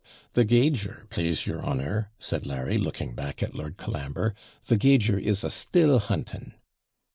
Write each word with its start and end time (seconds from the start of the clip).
'The 0.33 0.45
gauger, 0.45 1.05
plase 1.11 1.45
your 1.45 1.63
honour,' 1.63 2.09
said 2.17 2.43
Larry, 2.47 2.79
looking 2.79 3.13
back 3.13 3.43
at 3.43 3.53
Lord 3.53 3.77
Colambre; 3.77 4.33
'the 4.65 4.75
gauger 4.77 5.19
is 5.19 5.43
a 5.43 5.51
STILL 5.51 5.99
HUNTING!' 5.99 6.55